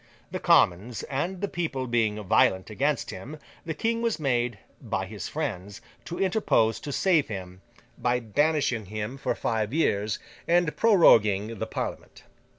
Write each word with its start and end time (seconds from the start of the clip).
The 0.31 0.39
Commons 0.39 1.03
and 1.03 1.41
the 1.41 1.47
people 1.47 1.85
being 1.85 2.19
violent 2.23 2.71
against 2.71 3.11
him, 3.11 3.37
the 3.67 3.75
King 3.75 4.01
was 4.01 4.19
made 4.19 4.57
(by 4.81 5.05
his 5.05 5.27
friends) 5.27 5.79
to 6.05 6.17
interpose 6.19 6.79
to 6.79 6.91
save 6.91 7.27
him, 7.27 7.61
by 7.99 8.19
banishing 8.19 8.87
him 8.87 9.15
for 9.19 9.35
five 9.35 9.71
years, 9.75 10.17
and 10.47 10.75
proroguing 10.75 11.59
the 11.59 11.67
Parliament. 11.67 12.23